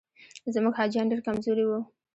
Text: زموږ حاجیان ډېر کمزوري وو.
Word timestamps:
زموږ 0.53 0.73
حاجیان 0.79 1.05
ډېر 1.11 1.21
کمزوري 1.27 1.65
وو. 1.65 1.79